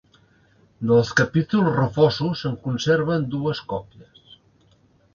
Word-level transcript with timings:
Dels 0.91 1.11
capítols 1.19 1.77
refosos 1.77 2.41
se’n 2.43 2.57
conserven 2.67 3.31
dues 3.37 3.65
còpies. 3.75 4.39